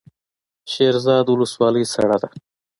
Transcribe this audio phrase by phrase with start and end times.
[0.71, 2.29] شیرزاد ولسوالۍ سړه ده؟